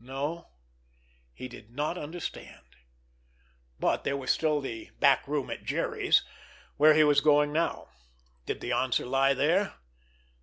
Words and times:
No, 0.00 0.48
he 1.34 1.48
did 1.48 1.70
not 1.70 1.98
understand. 1.98 2.64
But 3.78 4.04
there 4.04 4.16
was 4.16 4.30
still 4.30 4.62
the 4.62 4.88
"back 5.00 5.28
room 5.28 5.50
at 5.50 5.64
Jerry's"—where 5.64 6.94
he 6.94 7.04
was 7.04 7.20
going 7.20 7.52
now! 7.52 7.88
Did 8.46 8.62
the 8.62 8.72
answer 8.72 9.04
lie 9.04 9.34
there? 9.34 9.74